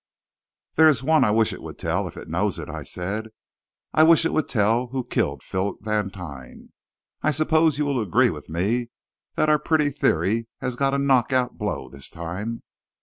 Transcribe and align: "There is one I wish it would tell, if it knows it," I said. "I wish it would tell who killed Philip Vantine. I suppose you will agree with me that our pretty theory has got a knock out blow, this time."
"There 0.77 0.87
is 0.87 1.03
one 1.03 1.23
I 1.23 1.29
wish 1.29 1.53
it 1.53 1.61
would 1.61 1.77
tell, 1.77 2.07
if 2.07 2.17
it 2.17 2.27
knows 2.27 2.57
it," 2.57 2.67
I 2.69 2.81
said. 2.81 3.27
"I 3.93 4.01
wish 4.01 4.25
it 4.25 4.33
would 4.33 4.47
tell 4.49 4.87
who 4.87 5.03
killed 5.03 5.43
Philip 5.43 5.77
Vantine. 5.81 6.71
I 7.21 7.29
suppose 7.29 7.77
you 7.77 7.85
will 7.85 8.01
agree 8.01 8.31
with 8.31 8.49
me 8.49 8.89
that 9.35 9.47
our 9.47 9.59
pretty 9.59 9.91
theory 9.91 10.47
has 10.59 10.75
got 10.75 10.95
a 10.95 10.97
knock 10.97 11.31
out 11.31 11.55
blow, 11.59 11.87
this 11.87 12.09
time." 12.09 12.63